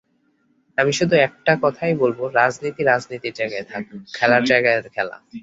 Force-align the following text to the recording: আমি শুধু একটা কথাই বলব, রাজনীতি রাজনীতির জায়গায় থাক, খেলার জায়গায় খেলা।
আমি 0.77 0.91
শুধু 0.93 1.15
একটা 1.27 1.53
কথাই 1.61 1.93
বলব, 1.95 2.19
রাজনীতি 2.35 2.81
রাজনীতির 2.83 3.33
জায়গায় 3.35 3.65
থাক, 3.65 3.83
খেলার 4.13 4.43
জায়গায় 4.43 4.77
খেলা। 4.95 5.15